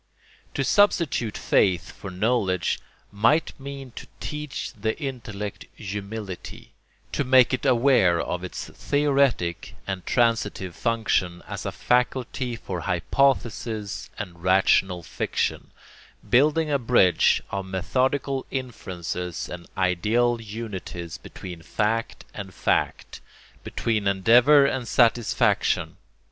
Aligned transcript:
To 0.55 0.63
substitute 0.63 1.37
faith 1.37 1.91
for 1.91 2.09
knowledge 2.09 2.79
might 3.11 3.53
mean 3.59 3.91
to 3.91 4.07
teach 4.19 4.73
the 4.73 4.99
intellect 4.99 5.65
humility, 5.75 6.73
to 7.11 7.23
make 7.23 7.53
it 7.53 7.67
aware 7.67 8.19
of 8.19 8.43
its 8.43 8.67
theoretic 8.71 9.75
and 9.85 10.03
transitive 10.03 10.75
function 10.75 11.43
as 11.47 11.67
a 11.67 11.71
faculty 11.71 12.55
for 12.55 12.79
hypothesis 12.79 14.09
and 14.17 14.41
rational 14.41 15.03
fiction, 15.03 15.69
building 16.27 16.71
a 16.71 16.79
bridge 16.79 17.43
of 17.51 17.67
methodical 17.67 18.47
inferences 18.49 19.47
and 19.47 19.67
ideal 19.77 20.41
unities 20.41 21.19
between 21.19 21.61
fact 21.61 22.25
and 22.33 22.55
fact, 22.55 23.21
between 23.63 24.07
endeavour 24.07 24.65
and 24.65 24.87
satisfaction. 24.87 25.97